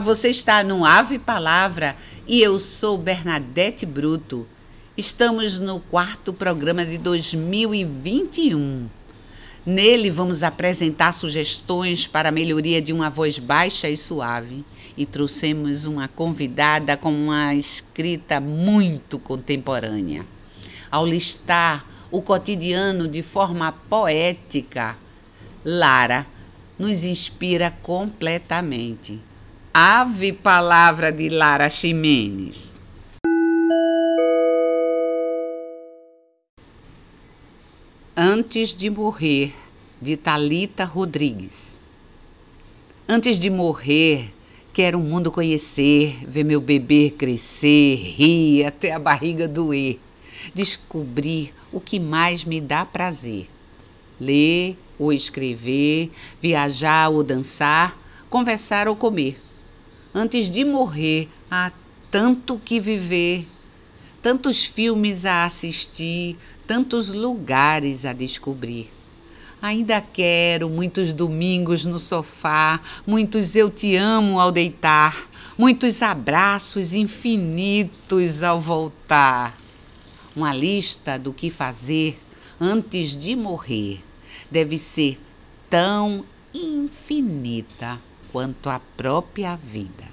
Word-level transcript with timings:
você 0.00 0.28
está 0.28 0.64
no 0.64 0.84
Ave 0.84 1.18
Palavra 1.18 1.94
e 2.26 2.40
eu 2.40 2.58
sou 2.58 2.96
Bernadette 2.96 3.84
Bruto. 3.84 4.46
Estamos 4.96 5.60
no 5.60 5.78
quarto 5.78 6.32
programa 6.32 6.86
de 6.86 6.96
2021. 6.96 8.88
Nele 9.64 10.10
vamos 10.10 10.42
apresentar 10.42 11.12
sugestões 11.12 12.06
para 12.06 12.30
a 12.30 12.32
melhoria 12.32 12.80
de 12.80 12.94
uma 12.94 13.10
voz 13.10 13.38
baixa 13.38 13.90
e 13.90 13.96
suave. 13.96 14.64
E 14.96 15.04
trouxemos 15.04 15.84
uma 15.84 16.08
convidada 16.08 16.96
com 16.96 17.12
uma 17.12 17.54
escrita 17.54 18.40
muito 18.40 19.18
contemporânea. 19.18 20.26
Ao 20.90 21.06
listar 21.06 21.86
o 22.10 22.22
cotidiano 22.22 23.06
de 23.06 23.22
forma 23.22 23.70
poética, 23.70 24.96
Lara 25.64 26.26
nos 26.78 27.04
inspira 27.04 27.70
completamente. 27.82 29.29
Ave 29.72 30.32
Palavra 30.32 31.12
de 31.12 31.28
Lara 31.28 31.70
Ximenes. 31.70 32.74
Antes 38.16 38.74
de 38.74 38.90
morrer, 38.90 39.54
de 40.02 40.16
Talita 40.16 40.84
Rodrigues. 40.84 41.78
Antes 43.08 43.38
de 43.38 43.48
morrer, 43.48 44.34
quero 44.72 44.98
o 44.98 45.04
mundo 45.04 45.30
conhecer, 45.30 46.18
ver 46.26 46.42
meu 46.42 46.60
bebê 46.60 47.14
crescer, 47.16 47.94
rir 47.94 48.64
até 48.64 48.90
a 48.90 48.98
barriga 48.98 49.46
doer, 49.46 50.00
descobrir 50.52 51.54
o 51.70 51.80
que 51.80 52.00
mais 52.00 52.44
me 52.44 52.60
dá 52.60 52.84
prazer. 52.84 53.48
Ler, 54.18 54.76
ou 54.98 55.12
escrever, 55.12 56.10
viajar 56.42 57.08
ou 57.08 57.22
dançar, 57.22 57.96
conversar 58.28 58.88
ou 58.88 58.96
comer. 58.96 59.40
Antes 60.12 60.50
de 60.50 60.64
morrer, 60.64 61.28
há 61.48 61.70
tanto 62.10 62.58
que 62.58 62.80
viver, 62.80 63.46
tantos 64.20 64.64
filmes 64.64 65.24
a 65.24 65.44
assistir, 65.44 66.36
tantos 66.66 67.10
lugares 67.10 68.04
a 68.04 68.12
descobrir. 68.12 68.90
Ainda 69.62 70.00
quero 70.00 70.68
muitos 70.68 71.12
domingos 71.12 71.86
no 71.86 71.98
sofá, 72.00 72.80
muitos 73.06 73.54
eu 73.54 73.70
te 73.70 73.94
amo 73.94 74.40
ao 74.40 74.50
deitar, 74.50 75.30
muitos 75.56 76.02
abraços 76.02 76.92
infinitos 76.92 78.42
ao 78.42 78.60
voltar. 78.60 79.56
Uma 80.34 80.52
lista 80.52 81.16
do 81.16 81.32
que 81.32 81.50
fazer 81.50 82.18
antes 82.60 83.16
de 83.16 83.36
morrer 83.36 84.00
deve 84.50 84.76
ser 84.76 85.20
tão 85.68 86.24
infinita 86.52 88.09
quanto 88.32 88.68
a 88.70 88.80
própria 88.96 89.56
vida. 89.56 90.08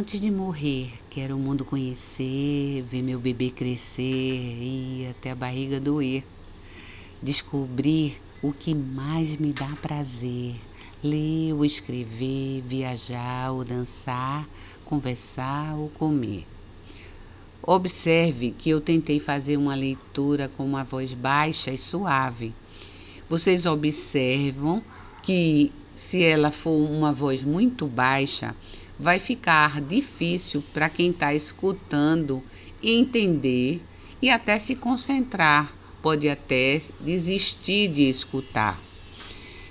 Antes 0.00 0.20
de 0.20 0.30
morrer, 0.30 0.92
quero 1.08 1.36
o 1.36 1.38
mundo 1.38 1.64
conhecer, 1.64 2.82
ver 2.82 3.00
meu 3.00 3.18
bebê 3.18 3.50
crescer 3.50 4.02
e 4.02 5.06
até 5.10 5.30
a 5.30 5.34
barriga 5.34 5.78
doer. 5.78 6.24
Descobrir 7.22 8.20
o 8.42 8.52
que 8.52 8.74
mais 8.74 9.36
me 9.38 9.52
dá 9.52 9.68
prazer. 9.80 10.56
Ler 11.02 11.52
ou 11.52 11.64
escrever, 11.64 12.62
viajar 12.62 13.52
ou 13.52 13.64
dançar, 13.64 14.48
conversar 14.84 15.74
ou 15.76 15.88
comer. 15.90 16.46
Observe 17.62 18.50
que 18.50 18.68
eu 18.68 18.80
tentei 18.80 19.20
fazer 19.20 19.56
uma 19.56 19.74
leitura 19.74 20.48
com 20.48 20.64
uma 20.64 20.84
voz 20.84 21.14
baixa 21.14 21.70
e 21.70 21.78
suave. 21.78 22.52
Vocês 23.34 23.66
observam 23.66 24.80
que 25.20 25.72
se 25.92 26.22
ela 26.22 26.52
for 26.52 26.88
uma 26.88 27.12
voz 27.12 27.42
muito 27.42 27.84
baixa, 27.88 28.54
vai 28.96 29.18
ficar 29.18 29.80
difícil 29.80 30.62
para 30.72 30.88
quem 30.88 31.10
está 31.10 31.34
escutando 31.34 32.40
entender 32.80 33.82
e 34.22 34.30
até 34.30 34.56
se 34.60 34.76
concentrar, 34.76 35.74
pode 36.00 36.28
até 36.28 36.80
desistir 37.00 37.88
de 37.88 38.08
escutar. 38.08 38.80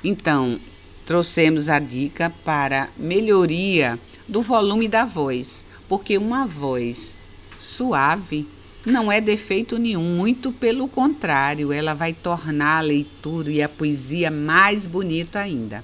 Então, 0.04 0.60
trouxemos 1.06 1.70
a 1.70 1.80
dica 1.80 2.34
para 2.44 2.90
melhoria 2.98 3.98
do 4.28 4.42
volume 4.42 4.90
da 4.90 5.06
voz, 5.06 5.64
porque 5.88 6.18
uma 6.18 6.46
voz 6.46 7.16
suave 7.58 8.46
não 8.86 9.12
é 9.12 9.22
defeito 9.22 9.78
nenhum, 9.78 10.18
muito 10.18 10.52
pelo 10.52 10.88
contrário, 10.88 11.72
ela 11.72 11.94
vai 11.94 12.14
tornar 12.14 12.80
a 12.80 12.82
leitura 12.82 13.50
e 13.50 13.62
a 13.62 13.70
poesia 13.70 14.30
mais 14.30 14.86
bonita 14.86 15.40
ainda. 15.40 15.84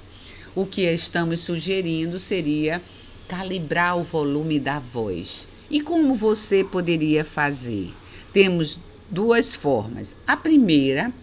O 0.54 0.66
que 0.66 0.82
estamos 0.82 1.40
sugerindo 1.40 2.20
seria 2.20 2.82
calibrar 3.28 3.98
o 3.98 4.04
volume 4.04 4.60
da 4.60 4.80
voz. 4.80 5.48
E 5.70 5.80
como 5.80 6.16
você 6.16 6.64
poderia 6.64 7.24
fazer? 7.24 7.94
Temos 8.34 8.80
duas 9.10 9.56
formas. 9.56 10.16
A 10.28 10.36
primeira 10.36 11.14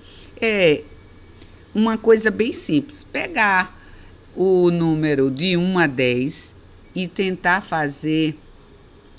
é 0.40 0.82
uma 1.74 1.98
coisa 1.98 2.30
bem 2.30 2.52
simples: 2.52 3.04
pegar 3.04 3.76
o 4.34 4.70
número 4.70 5.30
de 5.30 5.56
1 5.56 5.78
a 5.78 5.86
10 5.86 6.54
e 6.94 7.06
tentar 7.06 7.60
fazer 7.60 8.38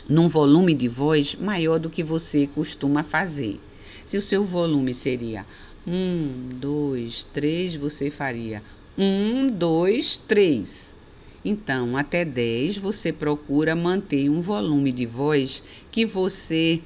num 0.08 0.28
volume 0.28 0.74
de 0.74 0.88
voz 0.88 1.36
maior 1.36 1.80
do 1.80 1.90
que 1.90 2.04
você 2.04 2.48
costuma 2.48 3.04
fazer. 3.04 3.60
Se 4.06 4.18
o 4.18 4.22
seu 4.22 4.44
volume 4.44 4.94
seria 4.94 5.46
um, 5.86 6.50
dois, 6.54 7.24
três, 7.24 7.76
você 7.76 8.10
faria 8.10 8.64
um, 8.98 9.48
dois, 9.48 10.18
três. 10.18 10.96
Então, 11.44 11.96
até 11.96 12.26
10, 12.26 12.78
você 12.78 13.12
procura 13.14 13.76
manter 13.76 14.30
um 14.30 14.42
volume 14.42 14.92
de 14.92 15.06
voz 15.06 15.64
que 15.92 16.06
você 16.06 16.82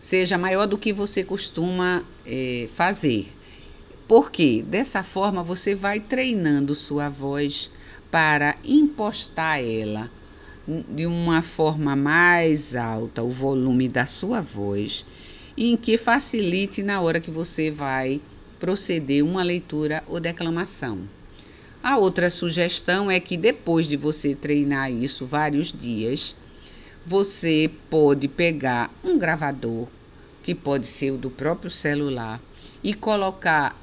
seja 0.00 0.36
maior 0.36 0.66
do 0.66 0.78
que 0.78 0.92
você 0.92 1.22
costuma 1.22 2.02
é, 2.26 2.68
fazer. 2.74 3.28
Porque 4.08 4.64
dessa 4.66 5.02
forma 5.02 5.42
você 5.42 5.74
vai 5.74 6.00
treinando 6.00 6.74
sua 6.74 7.08
voz 7.08 7.70
para 8.10 8.56
impostar 8.64 9.60
ela 9.60 10.10
de 10.66 11.06
uma 11.06 11.42
forma 11.42 11.96
mais 11.96 12.76
alta 12.76 13.22
o 13.22 13.30
volume 13.30 13.88
da 13.88 14.06
sua 14.06 14.40
voz, 14.40 15.04
em 15.56 15.76
que 15.76 15.98
facilite 15.98 16.82
na 16.82 17.00
hora 17.00 17.20
que 17.20 17.30
você 17.30 17.70
vai 17.70 18.20
proceder 18.60 19.24
uma 19.24 19.42
leitura 19.42 20.04
ou 20.06 20.20
declamação. 20.20 21.00
A 21.82 21.98
outra 21.98 22.30
sugestão 22.30 23.10
é 23.10 23.18
que 23.18 23.36
depois 23.36 23.88
de 23.88 23.96
você 23.96 24.36
treinar 24.36 24.92
isso 24.92 25.26
vários 25.26 25.72
dias, 25.72 26.36
você 27.04 27.68
pode 27.90 28.28
pegar 28.28 28.88
um 29.02 29.18
gravador, 29.18 29.88
que 30.44 30.54
pode 30.54 30.86
ser 30.86 31.10
o 31.10 31.18
do 31.18 31.28
próprio 31.28 31.70
celular, 31.70 32.40
e 32.84 32.94
colocar 32.94 33.76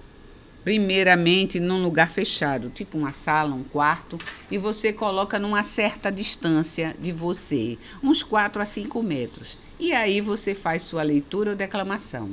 primeiramente 0.63 1.59
num 1.59 1.81
lugar 1.81 2.09
fechado, 2.09 2.69
tipo 2.69 2.97
uma 2.97 3.13
sala, 3.13 3.55
um 3.55 3.63
quarto, 3.63 4.17
e 4.51 4.57
você 4.57 4.91
coloca 4.91 5.39
numa 5.39 5.63
certa 5.63 6.11
distância 6.11 6.95
de 6.99 7.11
você, 7.11 7.77
uns 8.03 8.23
4 8.23 8.61
a 8.61 8.65
5 8.65 9.01
metros. 9.01 9.57
E 9.79 9.91
aí 9.93 10.21
você 10.21 10.53
faz 10.53 10.83
sua 10.83 11.03
leitura 11.03 11.51
ou 11.51 11.55
declamação. 11.55 12.31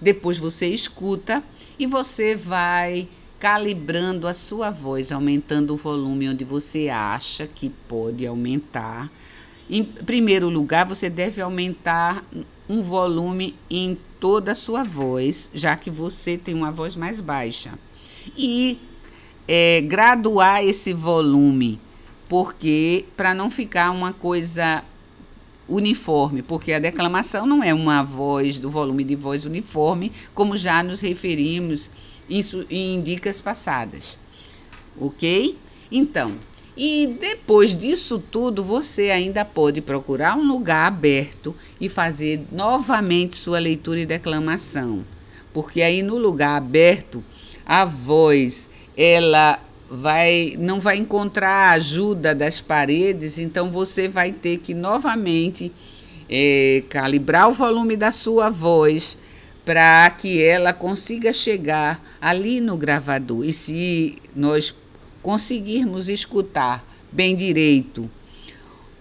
Depois 0.00 0.38
você 0.38 0.66
escuta 0.66 1.42
e 1.78 1.86
você 1.86 2.36
vai 2.36 3.08
calibrando 3.38 4.26
a 4.26 4.34
sua 4.34 4.70
voz, 4.70 5.12
aumentando 5.12 5.74
o 5.74 5.76
volume 5.76 6.28
onde 6.28 6.44
você 6.44 6.88
acha 6.88 7.46
que 7.46 7.70
pode 7.88 8.26
aumentar. 8.26 9.10
Em 9.68 9.82
primeiro 9.84 10.48
lugar, 10.48 10.86
você 10.86 11.10
deve 11.10 11.40
aumentar 11.40 12.24
um 12.68 12.82
volume 12.82 13.54
em 13.70 13.98
toda 14.18 14.52
a 14.52 14.54
sua 14.54 14.82
voz, 14.82 15.50
já 15.54 15.76
que 15.76 15.90
você 15.90 16.36
tem 16.36 16.54
uma 16.54 16.72
voz 16.72 16.96
mais 16.96 17.20
baixa. 17.20 17.72
E 18.36 18.78
é, 19.46 19.80
graduar 19.82 20.64
esse 20.64 20.92
volume, 20.92 21.80
porque 22.28 23.04
para 23.16 23.34
não 23.34 23.50
ficar 23.50 23.90
uma 23.90 24.12
coisa 24.12 24.82
uniforme, 25.68 26.42
porque 26.42 26.72
a 26.72 26.78
declamação 26.78 27.46
não 27.46 27.62
é 27.62 27.74
uma 27.74 28.02
voz 28.02 28.60
do 28.60 28.70
volume 28.70 29.04
de 29.04 29.16
voz 29.16 29.44
uniforme, 29.44 30.12
como 30.34 30.56
já 30.56 30.82
nos 30.82 31.00
referimos 31.00 31.90
em, 32.28 32.40
em 32.70 33.02
dicas 33.02 33.40
passadas. 33.40 34.16
Ok? 34.98 35.56
Então, 35.90 36.36
e 36.76 37.16
depois 37.18 37.74
disso 37.74 38.18
tudo, 38.18 38.62
você 38.62 39.10
ainda 39.10 39.44
pode 39.44 39.80
procurar 39.80 40.36
um 40.36 40.46
lugar 40.46 40.86
aberto 40.86 41.54
e 41.80 41.88
fazer 41.88 42.44
novamente 42.52 43.34
sua 43.36 43.58
leitura 43.58 44.00
e 44.00 44.06
declamação. 44.06 45.02
Porque 45.54 45.80
aí 45.80 46.02
no 46.02 46.18
lugar 46.18 46.56
aberto, 46.56 47.24
a 47.64 47.84
voz, 47.84 48.68
ela 48.94 49.58
vai 49.90 50.56
não 50.58 50.80
vai 50.80 50.98
encontrar 50.98 51.48
a 51.48 51.70
ajuda 51.72 52.34
das 52.34 52.60
paredes, 52.60 53.38
então 53.38 53.70
você 53.70 54.08
vai 54.08 54.32
ter 54.32 54.58
que 54.58 54.74
novamente 54.74 55.72
é, 56.28 56.82
calibrar 56.88 57.48
o 57.48 57.54
volume 57.54 57.96
da 57.96 58.12
sua 58.12 58.50
voz 58.50 59.16
para 59.64 60.10
que 60.10 60.42
ela 60.42 60.72
consiga 60.72 61.32
chegar 61.32 62.00
ali 62.20 62.60
no 62.60 62.76
gravador. 62.76 63.44
E 63.44 63.52
se 63.52 64.16
nós 64.34 64.74
conseguirmos 65.26 66.08
escutar 66.08 66.86
bem 67.10 67.34
direito 67.34 68.08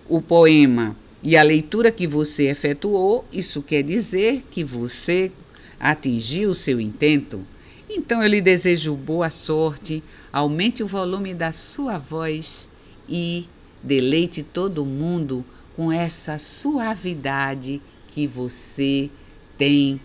o 0.09 0.19
poema 0.19 0.97
e 1.21 1.37
a 1.37 1.43
leitura 1.43 1.91
que 1.91 2.07
você 2.07 2.49
efetuou, 2.49 3.23
isso 3.31 3.61
quer 3.61 3.83
dizer 3.83 4.43
que 4.49 4.63
você 4.63 5.31
atingiu 5.79 6.49
o 6.49 6.55
seu 6.55 6.81
intento. 6.81 7.45
Então 7.87 8.23
eu 8.23 8.27
lhe 8.27 8.41
desejo 8.41 8.95
boa 8.95 9.29
sorte, 9.29 10.03
aumente 10.33 10.81
o 10.81 10.87
volume 10.87 11.31
da 11.31 11.53
sua 11.53 11.99
voz 11.99 12.67
e 13.07 13.47
deleite 13.83 14.41
todo 14.41 14.83
mundo 14.83 15.45
com 15.75 15.91
essa 15.91 16.39
suavidade 16.39 17.79
que 18.07 18.25
você 18.25 19.11
tem 19.59 20.01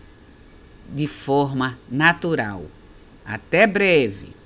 de 0.95 1.07
forma 1.07 1.79
natural. 1.91 2.67
Até 3.25 3.67
breve! 3.67 4.40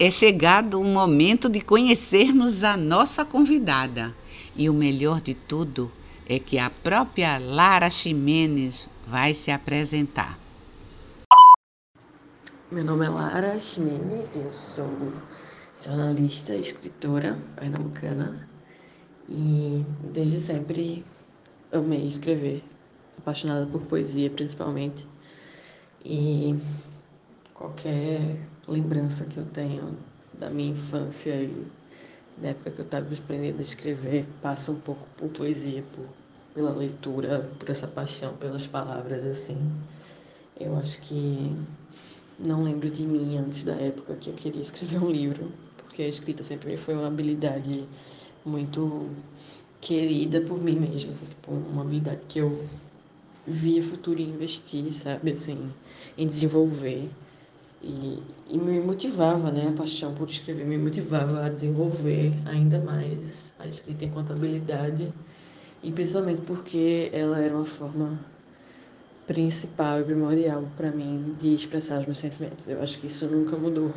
É 0.00 0.12
chegado 0.12 0.80
o 0.80 0.84
momento 0.84 1.48
de 1.48 1.60
conhecermos 1.60 2.62
a 2.62 2.76
nossa 2.76 3.24
convidada. 3.24 4.14
E 4.54 4.70
o 4.70 4.72
melhor 4.72 5.20
de 5.20 5.34
tudo 5.34 5.90
é 6.24 6.38
que 6.38 6.56
a 6.56 6.70
própria 6.70 7.36
Lara 7.36 7.90
Ximenes 7.90 8.88
vai 9.08 9.34
se 9.34 9.50
apresentar. 9.50 10.38
Meu 12.70 12.84
nome 12.84 13.06
é 13.06 13.08
Lara 13.08 13.58
Ximenes, 13.58 14.36
eu 14.36 14.52
sou 14.52 14.88
jornalista, 15.84 16.54
escritora 16.54 17.36
pernambucana 17.56 18.48
e 19.28 19.84
desde 20.12 20.38
sempre 20.38 21.04
amei 21.72 22.06
escrever, 22.06 22.62
apaixonada 23.18 23.66
por 23.66 23.80
poesia 23.80 24.30
principalmente. 24.30 25.04
E 26.04 26.56
qualquer 27.52 28.36
lembrança 28.68 29.24
que 29.24 29.38
eu 29.38 29.44
tenho 29.46 29.96
da 30.38 30.50
minha 30.50 30.70
infância 30.70 31.34
e 31.34 31.66
da 32.36 32.48
época 32.48 32.70
que 32.70 32.78
eu 32.80 32.84
estava 32.84 33.06
aprendendo 33.12 33.58
a 33.58 33.62
escrever 33.62 34.26
passa 34.40 34.70
um 34.70 34.78
pouco 34.78 35.06
por 35.16 35.28
poesia, 35.30 35.82
por, 35.92 36.04
pela 36.54 36.70
leitura, 36.70 37.50
por 37.58 37.68
essa 37.70 37.86
paixão 37.88 38.34
pelas 38.34 38.66
palavras 38.66 39.24
assim. 39.26 39.58
Eu 40.58 40.76
acho 40.76 41.00
que 41.00 41.56
não 42.38 42.62
lembro 42.62 42.88
de 42.90 43.04
mim 43.04 43.36
antes 43.38 43.64
da 43.64 43.74
época 43.74 44.14
que 44.14 44.30
eu 44.30 44.34
queria 44.34 44.60
escrever 44.60 45.02
um 45.02 45.10
livro, 45.10 45.50
porque 45.76 46.02
a 46.02 46.08
escrita 46.08 46.42
sempre 46.42 46.76
foi 46.76 46.94
uma 46.94 47.08
habilidade 47.08 47.88
muito 48.44 49.08
querida 49.80 50.40
por 50.40 50.62
mim 50.62 50.76
mesma, 50.76 51.10
assim, 51.10 51.26
tipo, 51.26 51.52
uma 51.52 51.82
habilidade 51.82 52.20
que 52.28 52.38
eu 52.38 52.66
via 53.46 53.82
futuro 53.82 54.20
em 54.20 54.30
investir, 54.30 54.92
sabe, 54.92 55.32
assim, 55.32 55.70
em 56.16 56.26
desenvolver. 56.26 57.08
E, 57.82 58.22
e 58.48 58.58
me 58.58 58.80
motivava, 58.80 59.50
né? 59.52 59.68
A 59.68 59.72
paixão 59.72 60.12
por 60.14 60.28
escrever 60.28 60.64
me 60.64 60.76
motivava 60.76 61.46
a 61.46 61.48
desenvolver 61.48 62.32
ainda 62.44 62.78
mais 62.80 63.52
a 63.58 63.66
escrita 63.66 64.04
enquanto 64.04 64.32
habilidade. 64.32 65.12
E 65.82 65.92
principalmente 65.92 66.42
porque 66.42 67.08
ela 67.12 67.38
era 67.38 67.54
uma 67.54 67.64
forma 67.64 68.18
principal 69.28 70.00
e 70.00 70.04
primordial 70.04 70.64
para 70.76 70.90
mim 70.90 71.36
de 71.38 71.54
expressar 71.54 72.00
os 72.00 72.06
meus 72.06 72.18
sentimentos. 72.18 72.66
Eu 72.66 72.82
acho 72.82 72.98
que 72.98 73.06
isso 73.06 73.26
nunca 73.26 73.56
mudou. 73.56 73.92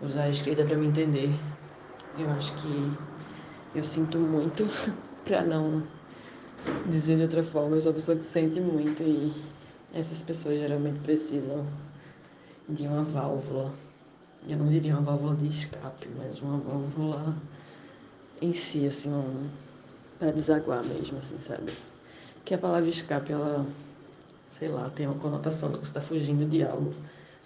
Usar 0.00 0.24
a 0.24 0.30
escrita 0.30 0.64
para 0.64 0.76
me 0.76 0.86
entender. 0.86 1.30
Eu 2.18 2.30
acho 2.30 2.54
que 2.56 2.92
eu 3.74 3.82
sinto 3.82 4.18
muito 4.18 4.68
para 5.24 5.42
não 5.42 5.82
dizer 6.86 7.16
de 7.16 7.22
outra 7.22 7.42
forma. 7.42 7.76
Eu 7.76 7.80
sou 7.80 7.90
uma 7.90 7.96
pessoa 7.96 8.16
que 8.16 8.24
sente 8.24 8.60
muito 8.60 9.02
e 9.02 9.32
essas 9.92 10.22
pessoas 10.22 10.58
geralmente 10.58 11.00
precisam 11.00 11.66
de 12.68 12.86
uma 12.86 13.02
válvula. 13.02 13.72
Eu 14.48 14.58
não 14.58 14.68
diria 14.68 14.92
uma 14.94 15.02
válvula 15.02 15.36
de 15.36 15.48
escape, 15.48 16.08
mas 16.16 16.40
uma 16.40 16.58
válvula 16.58 17.34
em 18.40 18.52
si, 18.52 18.86
assim, 18.86 19.10
um, 19.10 19.48
para 20.18 20.30
desaguar 20.30 20.84
mesmo, 20.84 21.18
assim, 21.18 21.38
sabe? 21.40 21.72
Que 22.44 22.54
a 22.54 22.58
palavra 22.58 22.88
escape, 22.88 23.32
ela, 23.32 23.66
sei 24.50 24.68
lá, 24.68 24.90
tem 24.90 25.06
uma 25.06 25.18
conotação 25.18 25.72
de 25.72 25.78
que 25.78 25.84
está 25.84 26.00
fugindo 26.00 26.44
de 26.48 26.62
algo. 26.62 26.94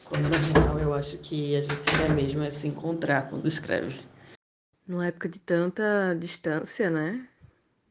Quando 0.04 0.28
na 0.28 0.38
real 0.38 0.78
eu 0.78 0.94
acho 0.94 1.18
que 1.18 1.54
a 1.54 1.60
gente 1.60 1.96
quer 1.96 2.10
mesmo 2.10 2.42
é 2.42 2.50
se 2.50 2.66
encontrar 2.66 3.28
quando 3.28 3.46
escreve. 3.46 4.00
Numa 4.86 5.06
época 5.06 5.28
de 5.28 5.38
tanta 5.38 6.14
distância, 6.18 6.88
né? 6.88 7.28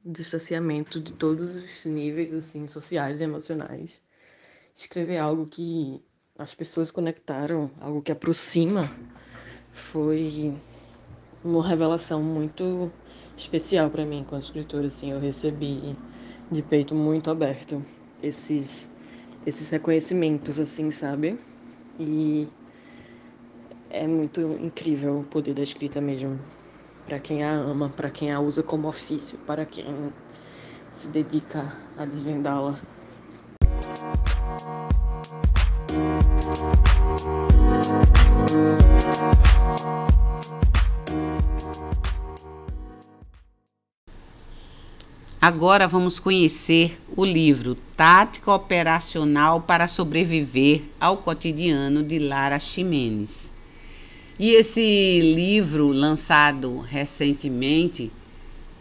Distanciamento 0.04 1.00
de 1.00 1.14
todos 1.14 1.56
os 1.56 1.86
níveis, 1.86 2.34
assim, 2.34 2.66
sociais 2.66 3.22
e 3.22 3.24
emocionais. 3.24 4.02
Escrever 4.76 5.18
algo 5.18 5.46
que 5.46 6.02
as 6.38 6.54
pessoas 6.54 6.92
conectaram, 6.92 7.72
algo 7.82 8.02
que 8.02 8.12
aproxima, 8.12 8.90
foi 9.72 10.54
uma 11.44 11.66
revelação 11.66 12.22
muito 12.22 12.92
especial 13.36 13.90
para 13.90 14.06
mim 14.06 14.20
enquanto 14.20 14.44
escritora. 14.44 14.88
Assim, 14.88 15.12
eu 15.12 15.20
recebi 15.20 15.96
de 16.52 16.62
peito 16.62 16.94
muito 16.94 17.30
aberto 17.32 17.84
esses 18.22 18.88
esses 19.46 19.70
reconhecimentos, 19.70 20.60
assim, 20.60 20.92
sabe? 20.92 21.40
E 21.98 22.48
é 23.90 24.06
muito 24.06 24.42
incrível 24.62 25.22
o 25.22 25.24
poder 25.24 25.54
da 25.54 25.64
escrita 25.64 26.02
mesmo, 26.02 26.38
para 27.06 27.18
quem 27.18 27.44
a 27.44 27.52
ama, 27.52 27.88
para 27.88 28.10
quem 28.10 28.30
a 28.30 28.42
usa 28.42 28.62
como 28.62 28.90
ofício, 28.90 29.38
para 29.40 29.66
quem 29.66 29.86
se 30.92 31.08
dedica 31.08 31.74
a 31.96 32.06
desvendá-la. 32.06 32.78
Agora 45.40 45.88
vamos 45.88 46.20
conhecer 46.20 47.00
o 47.16 47.24
livro 47.24 47.76
Tática 47.96 48.52
Operacional 48.52 49.62
para 49.62 49.88
Sobreviver 49.88 50.84
ao 51.00 51.18
Cotidiano 51.18 52.04
de 52.04 52.20
Lara 52.20 52.60
Ximenes. 52.60 53.54
E 54.38 54.52
esse 54.52 55.22
livro, 55.36 55.88
lançado 55.88 56.80
recentemente, 56.80 58.12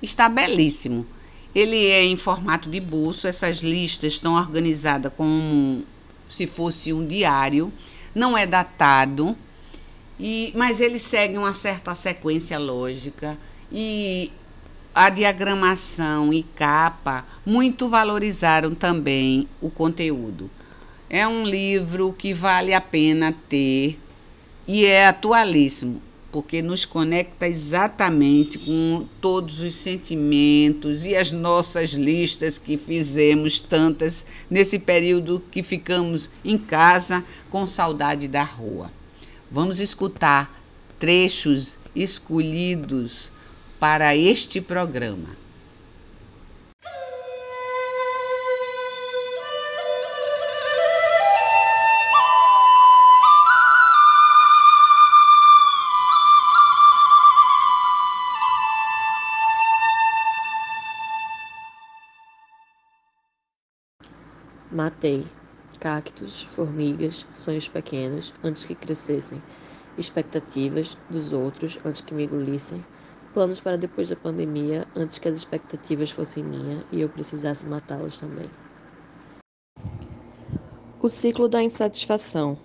está 0.02 0.29
belíssimo. 0.29 1.07
Ele 1.55 1.87
é 1.87 2.05
em 2.05 2.17
formato 2.17 2.69
de 2.69 2.81
bolso, 2.81 3.26
essas 3.26 3.59
listas 3.59 4.14
estão 4.14 4.35
organizadas 4.35 5.12
como 5.17 5.85
se 6.29 6.47
fosse 6.47 6.93
um 6.93 7.07
diário, 7.07 7.73
não 8.14 8.37
é 8.37 8.45
datado, 8.45 9.37
e, 10.18 10.52
mas 10.54 10.80
ele 10.80 10.99
segue 10.99 11.37
uma 11.37 11.52
certa 11.52 11.94
sequência 11.94 12.58
lógica 12.58 13.38
e 13.70 14.30
a 14.94 15.11
diagramação 15.11 16.32
e 16.32 16.42
capa 16.42 17.26
muito 17.44 17.88
valorizaram 17.88 18.75
também 18.75 19.46
o 19.61 19.68
conteúdo. 19.68 20.50
É 21.11 21.28
um 21.28 21.44
livro 21.44 22.14
que 22.16 22.32
vale 22.32 22.73
a 22.73 22.80
pena 22.80 23.35
ter 23.49 23.99
e 24.66 24.87
é 24.87 25.06
atualíssimo, 25.06 26.02
porque 26.32 26.62
nos 26.62 26.85
conecta 26.85 27.46
exatamente 27.46 28.58
com 28.58 29.06
todos 29.20 29.61
os 29.61 29.75
sentimentos 29.76 31.04
e 31.04 31.14
as 31.14 31.30
nossas 31.30 31.90
listas 31.90 32.58
que 32.58 32.76
fizemos 32.76 33.61
tantas 33.61 34.25
nesse 34.50 34.78
período 34.78 35.42
que 35.50 35.62
ficamos 35.62 36.30
em 36.44 36.56
casa 36.58 37.23
com 37.50 37.66
saudade 37.66 38.26
da 38.26 38.42
rua. 38.42 38.90
Vamos 39.49 39.79
escutar 39.79 40.50
trechos 40.99 41.79
escolhidos 41.95 43.31
para 43.79 44.15
este 44.15 44.61
programa. 44.61 45.37
Matei 64.71 65.25
cactos, 65.76 66.42
formigas, 66.42 67.26
sonhos 67.30 67.68
pequenos 67.68 68.33
antes 68.42 68.64
que 68.64 68.75
crescessem, 68.75 69.42
expectativas 69.99 70.97
dos 71.11 71.33
outros 71.33 71.78
antes 71.85 72.00
que 72.00 72.14
me 72.14 72.25
engolissem, 72.25 72.85
planos 73.33 73.61
para 73.61 73.76
depois 73.76 74.09
da 74.09 74.16
pandemia, 74.16 74.87
antes 74.97 75.18
que 75.18 75.28
as 75.28 75.37
expectativas 75.37 76.11
fossem 76.11 76.42
minhas 76.42 76.85
e 76.90 77.00
eu 77.00 77.09
precisasse 77.09 77.66
matá-las 77.66 78.18
também. 78.18 78.49
O 81.00 81.09
ciclo 81.09 81.49
da 81.49 81.62
insatisfação. 81.62 82.59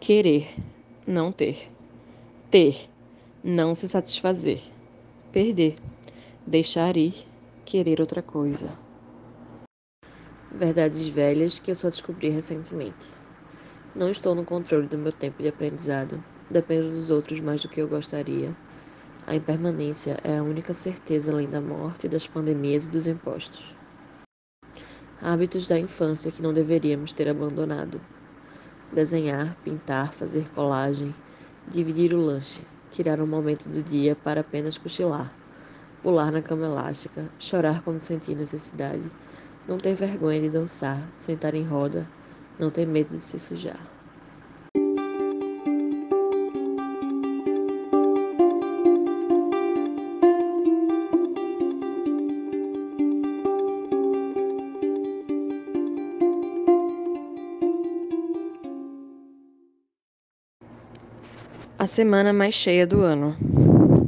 Querer, 0.00 0.52
não 1.06 1.32
ter. 1.32 1.70
Ter, 2.50 2.90
não 3.42 3.74
se 3.74 3.88
satisfazer. 3.88 4.60
Perder, 5.32 5.76
deixar 6.46 6.96
ir, 6.96 7.14
querer 7.64 8.00
outra 8.00 8.22
coisa. 8.22 8.68
Verdades 10.56 11.08
velhas 11.08 11.58
que 11.58 11.72
eu 11.72 11.74
só 11.74 11.90
descobri 11.90 12.28
recentemente. 12.28 13.08
Não 13.92 14.08
estou 14.08 14.36
no 14.36 14.44
controle 14.44 14.86
do 14.86 14.96
meu 14.96 15.12
tempo 15.12 15.42
de 15.42 15.48
aprendizado. 15.48 16.22
Dependo 16.48 16.90
dos 16.90 17.10
outros 17.10 17.40
mais 17.40 17.60
do 17.60 17.68
que 17.68 17.82
eu 17.82 17.88
gostaria. 17.88 18.54
A 19.26 19.34
impermanência 19.34 20.16
é 20.22 20.38
a 20.38 20.44
única 20.44 20.72
certeza 20.72 21.32
além 21.32 21.48
da 21.48 21.60
morte, 21.60 22.06
das 22.06 22.28
pandemias 22.28 22.86
e 22.86 22.90
dos 22.90 23.08
impostos. 23.08 23.74
Hábitos 25.20 25.66
da 25.66 25.76
infância 25.76 26.30
que 26.30 26.40
não 26.40 26.52
deveríamos 26.52 27.12
ter 27.12 27.28
abandonado. 27.28 28.00
Desenhar, 28.92 29.56
pintar, 29.64 30.12
fazer 30.12 30.48
colagem, 30.50 31.12
dividir 31.66 32.14
o 32.14 32.20
lanche, 32.20 32.62
tirar 32.92 33.20
um 33.20 33.26
momento 33.26 33.68
do 33.68 33.82
dia 33.82 34.14
para 34.14 34.42
apenas 34.42 34.78
cochilar, 34.78 35.32
pular 36.00 36.30
na 36.30 36.40
cama 36.40 36.66
elástica, 36.66 37.28
chorar 37.40 37.82
quando 37.82 38.00
sentir 38.00 38.36
necessidade, 38.36 39.10
não 39.66 39.78
ter 39.78 39.94
vergonha 39.94 40.40
de 40.40 40.50
dançar, 40.50 41.10
sentar 41.16 41.54
em 41.54 41.64
roda, 41.64 42.08
não 42.58 42.70
ter 42.70 42.86
medo 42.86 43.10
de 43.10 43.20
se 43.20 43.38
sujar. 43.38 43.80
A 61.76 61.86
semana 61.86 62.32
mais 62.32 62.54
cheia 62.54 62.86
do 62.86 63.02
ano. 63.02 63.36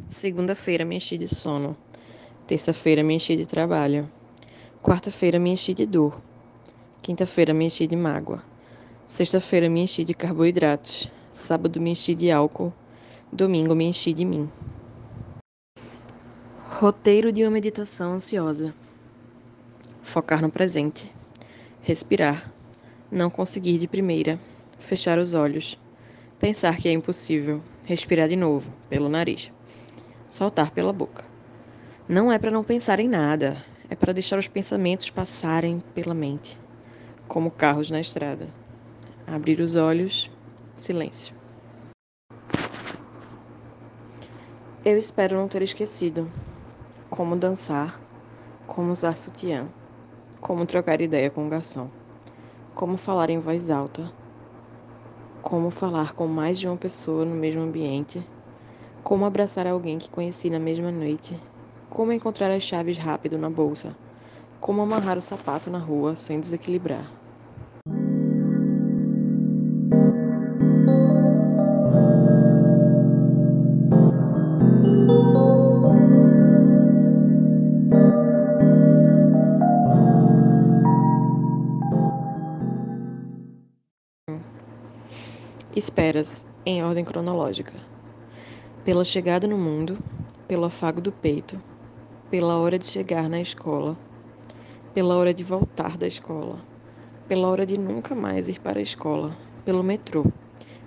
Segunda-feira 0.08 0.82
me 0.84 0.96
enchi 0.96 1.18
de 1.18 1.28
sono. 1.28 1.76
Terça-feira 2.46 3.02
me 3.02 3.14
enchi 3.14 3.36
de 3.36 3.44
trabalho. 3.44 4.08
Quarta-feira 4.86 5.40
me 5.40 5.50
enchi 5.50 5.74
de 5.74 5.84
dor. 5.84 6.16
Quinta-feira 7.02 7.52
me 7.52 7.64
enchi 7.64 7.88
de 7.88 7.96
mágoa. 7.96 8.40
Sexta-feira 9.04 9.68
me 9.68 9.80
enchi 9.80 10.04
de 10.04 10.14
carboidratos. 10.14 11.10
Sábado 11.32 11.80
me 11.80 11.90
enchi 11.90 12.14
de 12.14 12.30
álcool. 12.30 12.72
Domingo 13.32 13.74
me 13.74 13.86
enchi 13.86 14.14
de 14.14 14.24
mim. 14.24 14.48
Roteiro 16.70 17.32
de 17.32 17.42
uma 17.42 17.50
meditação 17.50 18.12
ansiosa. 18.12 18.72
Focar 20.02 20.40
no 20.40 20.50
presente. 20.50 21.12
Respirar. 21.82 22.52
Não 23.10 23.28
conseguir 23.28 23.78
de 23.78 23.88
primeira. 23.88 24.38
Fechar 24.78 25.18
os 25.18 25.34
olhos 25.34 25.76
Pensar 26.38 26.76
que 26.76 26.88
é 26.88 26.92
impossível. 26.92 27.60
Respirar 27.84 28.28
de 28.28 28.36
novo, 28.36 28.72
pelo 28.88 29.08
nariz. 29.08 29.50
Soltar 30.28 30.70
pela 30.70 30.92
boca. 30.92 31.24
Não 32.08 32.30
é 32.30 32.38
para 32.38 32.52
não 32.52 32.62
pensar 32.62 33.00
em 33.00 33.08
nada, 33.08 33.64
é 33.88 33.94
para 33.94 34.12
deixar 34.12 34.38
os 34.38 34.48
pensamentos 34.48 35.10
passarem 35.10 35.82
pela 35.94 36.14
mente, 36.14 36.58
como 37.28 37.50
carros 37.50 37.90
na 37.90 38.00
estrada. 38.00 38.48
Abrir 39.26 39.60
os 39.60 39.76
olhos, 39.76 40.30
silêncio. 40.76 41.34
Eu 44.84 44.96
espero 44.96 45.36
não 45.36 45.48
ter 45.48 45.62
esquecido 45.62 46.30
como 47.10 47.36
dançar, 47.36 48.00
como 48.66 48.92
usar 48.92 49.16
sutiã, 49.16 49.66
como 50.40 50.66
trocar 50.66 51.00
ideia 51.00 51.30
com 51.30 51.46
o 51.46 51.50
garçom, 51.50 51.90
como 52.74 52.96
falar 52.96 53.30
em 53.30 53.38
voz 53.38 53.70
alta 53.70 54.10
como 55.46 55.70
falar 55.70 56.12
com 56.12 56.26
mais 56.26 56.58
de 56.58 56.66
uma 56.66 56.76
pessoa 56.76 57.24
no 57.24 57.36
mesmo 57.36 57.60
ambiente, 57.60 58.20
como 59.04 59.24
abraçar 59.24 59.64
alguém 59.64 59.96
que 59.96 60.10
conheci 60.10 60.50
na 60.50 60.58
mesma 60.58 60.90
noite, 60.90 61.40
como 61.90 62.12
encontrar 62.12 62.50
as 62.50 62.62
chaves 62.62 62.98
rápido 62.98 63.38
na 63.38 63.48
bolsa, 63.48 63.96
como 64.60 64.82
amarrar 64.82 65.16
o 65.18 65.22
sapato 65.22 65.70
na 65.70 65.78
rua 65.78 66.16
sem 66.16 66.40
desequilibrar. 66.40 67.10
Esperas, 85.74 86.44
em 86.64 86.82
ordem 86.82 87.04
cronológica. 87.04 87.74
Pela 88.82 89.04
chegada 89.04 89.46
no 89.46 89.58
mundo, 89.58 89.98
pelo 90.48 90.64
afago 90.64 91.02
do 91.02 91.12
peito, 91.12 91.60
pela 92.30 92.58
hora 92.58 92.78
de 92.78 92.86
chegar 92.86 93.28
na 93.28 93.40
escola, 93.40 93.96
pela 94.92 95.16
hora 95.16 95.32
de 95.32 95.44
voltar 95.44 95.96
da 95.96 96.06
escola, 96.06 96.58
pela 97.28 97.46
hora 97.48 97.64
de 97.64 97.78
nunca 97.78 98.14
mais 98.14 98.48
ir 98.48 98.60
para 98.60 98.80
a 98.80 98.82
escola, 98.82 99.36
pelo 99.64 99.82
metrô, 99.82 100.24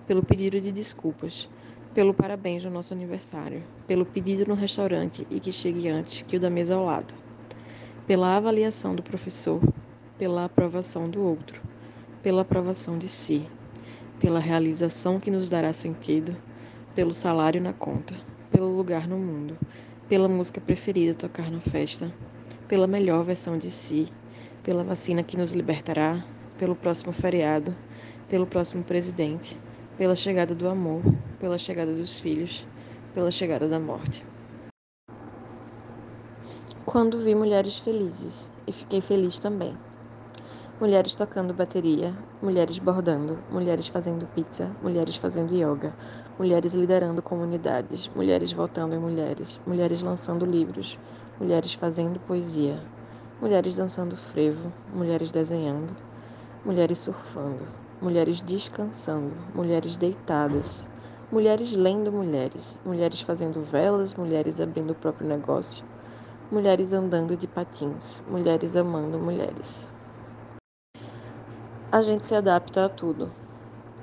pelo 0.06 0.22
pedido 0.22 0.60
de 0.60 0.72
desculpas, 0.72 1.50
pelo 1.94 2.14
parabéns 2.14 2.66
no 2.66 2.72
nosso 2.72 2.94
aniversário, 2.94 3.64
pelo 3.88 4.06
pedido 4.06 4.46
no 4.46 4.54
restaurante 4.54 5.26
e 5.32 5.40
que 5.40 5.52
chegue 5.52 5.88
antes 5.88 6.24
que 6.24 6.36
o 6.36 6.40
da 6.40 6.50
mesa 6.50 6.76
ao 6.76 6.84
lado, 6.84 7.14
pela 8.06 8.36
avaliação 8.36 8.94
do 8.94 9.02
professor, 9.02 9.62
pela 10.18 10.44
aprovação 10.44 11.10
do 11.10 11.22
outro, 11.22 11.62
pela 12.22 12.42
aprovação 12.42 12.98
de 12.98 13.08
si. 13.08 13.48
Pela 14.20 14.42
realização 14.42 15.18
que 15.18 15.32
nos 15.32 15.48
dará 15.48 15.72
sentido, 15.72 16.36
pelo 16.94 17.14
salário 17.14 17.62
na 17.62 17.72
conta, 17.72 18.14
pelo 18.52 18.76
lugar 18.76 19.08
no 19.08 19.18
mundo, 19.18 19.58
pela 20.10 20.28
música 20.28 20.60
preferida 20.60 21.14
tocar 21.14 21.52
na 21.52 21.60
festa, 21.60 22.12
pela 22.68 22.88
melhor 22.88 23.24
versão 23.24 23.60
de 23.60 23.70
si, 23.70 24.12
pela 24.64 24.84
vacina 24.84 25.22
que 25.22 25.38
nos 25.38 25.52
libertará, 25.52 26.26
pelo 26.58 26.76
próximo 26.76 27.14
feriado, 27.14 27.76
pelo 28.28 28.48
próximo 28.48 28.84
presidente, 28.84 29.56
pela 30.00 30.16
chegada 30.16 30.56
do 30.56 30.68
amor, 30.68 31.04
pela 31.40 31.60
chegada 31.60 31.94
dos 31.94 32.20
filhos, 32.20 32.66
pela 33.14 33.30
chegada 33.30 33.68
da 33.68 33.80
morte. 33.80 34.26
Quando 36.88 37.20
vi 37.20 37.36
mulheres 37.36 37.78
felizes, 37.78 38.52
e 38.66 38.72
fiquei 38.72 39.02
feliz 39.02 39.38
também 39.38 39.76
mulheres 40.80 41.14
tocando 41.14 41.54
bateria, 41.54 42.16
mulheres 42.42 42.80
bordando, 42.80 43.38
mulheres 43.52 43.90
fazendo 43.90 44.26
pizza, 44.28 44.72
mulheres 44.82 45.18
fazendo 45.18 45.54
yoga, 45.54 45.94
mulheres 46.38 46.74
liderando 46.74 47.22
comunidades, 47.22 48.10
mulheres 48.16 48.54
votando 48.54 48.96
em 48.96 48.98
mulheres, 48.98 49.60
mulheres 49.68 50.02
lançando 50.02 50.46
livros, 50.46 50.98
mulheres 51.38 51.74
fazendo 51.74 52.18
poesia, 52.22 52.80
mulheres 53.42 53.76
dançando 53.76 54.16
frevo, 54.16 54.72
mulheres 54.96 55.32
desenhando, 55.32 55.94
mulheres 56.64 57.00
surfando, 57.00 57.68
mulheres 58.02 58.42
descansando, 58.42 59.36
mulheres 59.54 59.98
deitadas, 59.98 60.90
mulheres 61.30 61.74
lendo 61.74 62.10
mulheres, 62.10 62.80
mulheres 62.86 63.20
fazendo 63.20 63.62
velas, 63.62 64.14
mulheres 64.14 64.62
abrindo 64.62 64.92
o 64.92 64.96
próprio 64.96 65.28
negócio, 65.28 65.84
mulheres 66.50 66.94
andando 66.94 67.36
de 67.36 67.48
patins, 67.48 68.24
mulheres 68.30 68.78
amando 68.78 69.20
mulheres. 69.20 69.90
A 71.92 72.04
gente 72.04 72.24
se 72.24 72.36
adapta 72.36 72.86
a 72.86 72.90
tudo. 72.90 73.32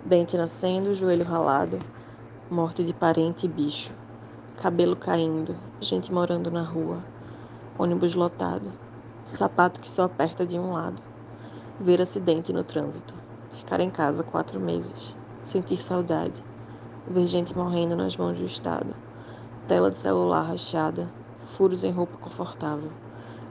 Dente 0.04 0.36
nascendo, 0.36 0.92
joelho 0.92 1.24
ralado, 1.24 1.78
morte 2.50 2.82
de 2.82 2.92
parente 2.92 3.46
e 3.46 3.48
bicho, 3.48 3.92
cabelo 4.60 4.96
caindo, 4.96 5.54
gente 5.80 6.12
morando 6.12 6.50
na 6.50 6.64
rua, 6.64 7.04
ônibus 7.78 8.16
lotado, 8.16 8.72
sapato 9.24 9.78
que 9.78 9.88
só 9.88 10.02
aperta 10.02 10.44
de 10.44 10.58
um 10.58 10.72
lado, 10.72 11.00
ver 11.78 12.02
acidente 12.02 12.52
no 12.52 12.64
trânsito, 12.64 13.14
ficar 13.52 13.78
em 13.78 13.88
casa 13.88 14.24
quatro 14.24 14.58
meses, 14.58 15.16
sentir 15.40 15.78
saudade, 15.78 16.42
ver 17.06 17.28
gente 17.28 17.56
morrendo 17.56 17.94
nas 17.94 18.16
mãos 18.16 18.36
do 18.36 18.46
Estado, 18.46 18.96
tela 19.68 19.92
de 19.92 19.96
celular 19.96 20.42
rachada, 20.42 21.06
furos 21.56 21.84
em 21.84 21.92
roupa 21.92 22.18
confortável, 22.18 22.90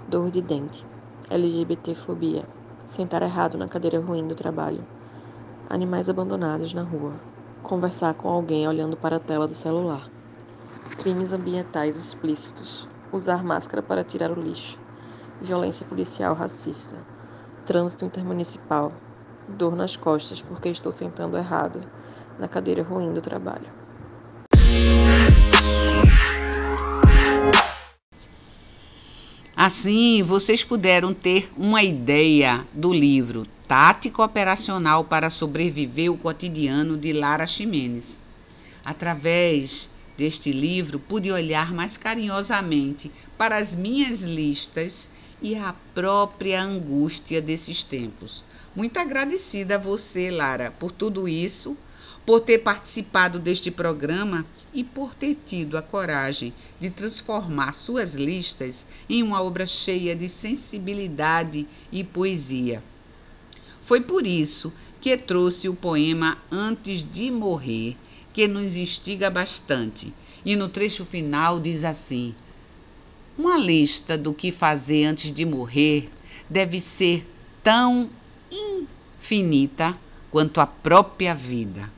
dor 0.10 0.30
de 0.30 0.42
dente, 0.42 0.86
LGBTfobia 1.30 2.44
sentar 2.86 3.22
errado 3.22 3.58
na 3.58 3.68
cadeira 3.68 4.00
ruim 4.00 4.28
do 4.28 4.36
trabalho, 4.36 4.86
animais 5.70 6.08
abandonados 6.08 6.74
na 6.74 6.84
rua, 6.84 7.14
conversar 7.64 8.14
com 8.14 8.30
alguém 8.30 8.68
olhando 8.68 8.96
para 8.96 9.18
a 9.18 9.20
tela 9.20 9.48
do 9.48 9.54
celular, 9.54 10.10
crimes 10.98 11.34
ambientais 11.34 11.98
explícitos, 11.98 12.88
usar 13.12 13.44
máscara 13.44 13.82
para 13.82 14.04
tirar 14.04 14.32
o 14.32 14.40
lixo, 14.40 14.80
violência 15.42 15.86
policial 15.86 16.34
racista, 16.34 16.96
trânsito 17.66 18.06
intermunicipal, 18.06 18.92
dor 19.48 19.76
nas 19.76 19.96
costas 19.96 20.42
porque 20.42 20.70
estou 20.70 20.92
sentando 20.92 21.38
errado 21.38 21.82
na 22.40 22.48
cadeira 22.48 22.84
ruim 22.84 23.12
do 23.14 23.22
trabalho. 23.22 23.68
Assim, 29.66 30.22
vocês 30.22 30.64
puderam 30.64 31.12
ter 31.12 31.50
uma 31.58 31.82
ideia 31.82 32.64
do 32.72 32.94
livro 32.94 33.48
Tático 33.68 34.22
Operacional 34.22 35.04
para 35.04 35.32
Sobreviver 35.32 36.12
o 36.12 36.18
Cotidiano 36.20 36.96
de 36.96 37.12
Lara 37.12 37.48
Ximenes. 37.48 38.24
Através 38.86 39.90
deste 40.16 40.52
livro, 40.52 41.00
pude 41.00 41.32
olhar 41.32 41.74
mais 41.74 41.98
carinhosamente 41.98 43.12
para 43.40 43.58
as 43.58 43.74
minhas 43.74 44.22
listas 44.22 45.10
e 45.42 45.56
a 45.56 45.74
própria 45.96 46.62
angústia 46.62 47.42
desses 47.42 47.84
tempos. 47.84 48.44
Muito 48.76 49.00
agradecida 49.00 49.78
a 49.78 49.80
você, 49.80 50.30
Lara, 50.30 50.76
por 50.78 50.92
tudo 50.92 51.28
isso, 51.28 51.76
por 52.26 52.40
ter 52.40 52.60
participado 52.60 53.38
deste 53.38 53.70
programa 53.70 54.46
e 54.74 54.84
por 54.84 55.14
ter 55.14 55.38
tido 55.46 55.78
a 55.78 55.82
coragem 55.82 56.54
de 56.80 56.90
transformar 56.90 57.74
suas 57.74 58.16
listas 58.16 58.86
em 59.08 59.22
uma 59.22 59.42
obra 59.44 59.68
cheia 59.68 60.16
de 60.16 60.28
sensibilidade 60.28 61.68
e 61.92 62.04
poesia. 62.04 62.82
Foi 63.82 64.02
por 64.02 64.26
isso 64.26 64.74
que 65.00 65.16
trouxe 65.16 65.70
o 65.70 65.76
poema 65.76 66.40
Antes 66.52 67.04
de 67.04 67.30
Morrer, 67.30 67.96
que 68.34 68.48
nos 68.48 68.76
instiga 68.76 69.30
bastante. 69.30 70.12
E 70.44 70.56
no 70.56 70.68
trecho 70.68 71.06
final 71.06 71.60
diz 71.60 71.84
assim: 71.84 72.34
Uma 73.38 73.58
lista 73.58 74.18
do 74.18 74.34
que 74.34 74.52
fazer 74.52 75.06
antes 75.06 75.32
de 75.32 75.46
morrer 75.46 76.10
deve 76.50 76.82
ser 76.82 77.26
tão 77.64 78.10
infinita 78.52 79.98
quanto 80.32 80.60
a 80.60 80.66
própria 80.66 81.34
vida. 81.36 81.95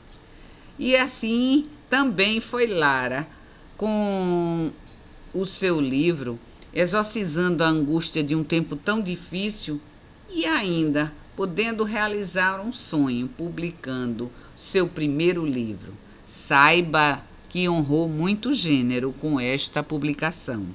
E 0.79 0.95
assim 0.95 1.67
também 1.89 2.39
foi 2.39 2.67
Lara, 2.67 3.27
com 3.75 4.71
o 5.33 5.45
seu 5.45 5.79
livro, 5.79 6.39
exorcizando 6.73 7.63
a 7.63 7.67
angústia 7.67 8.23
de 8.23 8.35
um 8.35 8.43
tempo 8.43 8.75
tão 8.75 9.01
difícil 9.01 9.79
e 10.29 10.45
ainda 10.45 11.11
podendo 11.35 11.83
realizar 11.83 12.59
um 12.59 12.73
sonho 12.73 13.27
publicando 13.27 14.31
seu 14.55 14.87
primeiro 14.87 15.45
livro. 15.45 15.93
Saiba 16.25 17.23
que 17.49 17.69
honrou 17.69 18.09
muito 18.09 18.53
gênero 18.53 19.13
com 19.21 19.39
esta 19.39 19.81
publicação. 19.81 20.65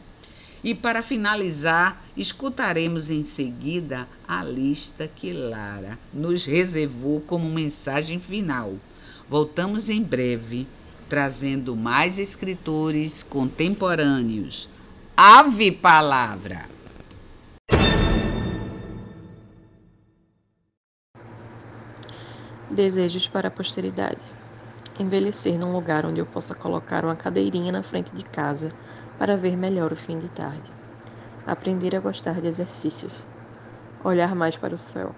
E 0.64 0.74
para 0.74 1.02
finalizar, 1.02 2.04
escutaremos 2.16 3.10
em 3.10 3.24
seguida 3.24 4.08
a 4.26 4.44
lista 4.44 5.08
que 5.08 5.32
Lara 5.32 5.98
nos 6.14 6.44
reservou 6.46 7.20
como 7.20 7.50
mensagem 7.50 8.20
final. 8.20 8.74
Voltamos 9.32 9.88
em 9.88 10.02
breve, 10.02 10.68
trazendo 11.08 11.74
mais 11.74 12.18
escritores 12.18 13.22
contemporâneos. 13.22 14.68
Ave 15.16 15.72
Palavra! 15.72 16.68
Desejos 22.70 23.26
para 23.26 23.48
a 23.48 23.50
posteridade. 23.50 24.20
Envelhecer 25.00 25.58
num 25.58 25.72
lugar 25.72 26.04
onde 26.04 26.20
eu 26.20 26.26
possa 26.26 26.54
colocar 26.54 27.02
uma 27.02 27.16
cadeirinha 27.16 27.72
na 27.72 27.82
frente 27.82 28.14
de 28.14 28.26
casa 28.26 28.70
para 29.18 29.38
ver 29.38 29.56
melhor 29.56 29.94
o 29.94 29.96
fim 29.96 30.18
de 30.18 30.28
tarde. 30.28 30.70
Aprender 31.46 31.96
a 31.96 32.00
gostar 32.00 32.38
de 32.38 32.48
exercícios. 32.48 33.26
Olhar 34.04 34.34
mais 34.34 34.58
para 34.58 34.74
o 34.74 34.78
céu. 34.78 35.14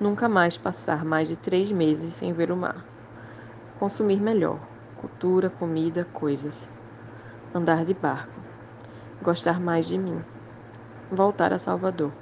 Nunca 0.00 0.26
mais 0.26 0.56
passar 0.56 1.04
mais 1.04 1.28
de 1.28 1.36
três 1.36 1.70
meses 1.70 2.14
sem 2.14 2.32
ver 2.32 2.50
o 2.50 2.56
mar. 2.56 2.91
Consumir 3.82 4.20
melhor. 4.20 4.60
Cultura, 4.96 5.50
comida, 5.50 6.04
coisas. 6.12 6.70
Andar 7.52 7.84
de 7.84 7.92
barco. 7.92 8.40
Gostar 9.20 9.58
mais 9.58 9.88
de 9.88 9.98
mim. 9.98 10.22
Voltar 11.10 11.52
a 11.52 11.58
Salvador. 11.58 12.12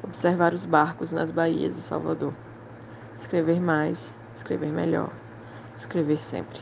Observar 0.00 0.54
os 0.54 0.64
barcos 0.64 1.10
nas 1.10 1.32
baías 1.32 1.74
de 1.74 1.80
Salvador 1.80 2.32
Escrever 3.16 3.60
mais, 3.60 4.14
escrever 4.32 4.70
melhor, 4.70 5.10
escrever 5.76 6.22
sempre. 6.22 6.60